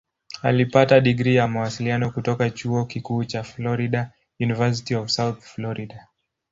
Alipata 0.43 0.99
digrii 0.99 1.35
ya 1.35 1.47
Mawasiliano 1.47 2.11
kutoka 2.11 2.49
Chuo 2.49 2.85
Kikuu 2.85 3.23
cha 3.25 3.43
Florida 3.43 4.11
"University 4.39 4.95
of 4.95 5.09
South 5.09 5.39
Florida". 5.43 6.07